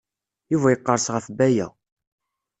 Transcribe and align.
Yuba 0.51 0.67
yeqres 0.73 1.05
ɣef 1.15 1.25
Baya. 1.37 1.67